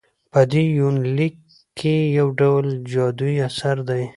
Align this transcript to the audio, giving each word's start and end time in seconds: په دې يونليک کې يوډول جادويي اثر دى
په 0.31 0.39
دې 0.51 0.63
يونليک 0.79 1.35
کې 1.79 1.95
يوډول 2.17 2.67
جادويي 2.91 3.37
اثر 3.49 3.77
دى 3.89 4.03